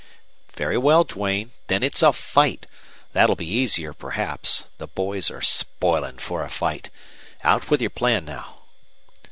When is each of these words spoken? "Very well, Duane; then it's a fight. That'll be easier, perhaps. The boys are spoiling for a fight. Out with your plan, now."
"Very 0.55 0.79
well, 0.79 1.03
Duane; 1.03 1.51
then 1.67 1.83
it's 1.83 2.01
a 2.01 2.11
fight. 2.11 2.65
That'll 3.13 3.35
be 3.35 3.45
easier, 3.47 3.93
perhaps. 3.93 4.65
The 4.79 4.87
boys 4.87 5.29
are 5.29 5.43
spoiling 5.43 6.17
for 6.17 6.43
a 6.43 6.49
fight. 6.49 6.89
Out 7.43 7.69
with 7.69 7.81
your 7.81 7.91
plan, 7.91 8.25
now." 8.25 8.61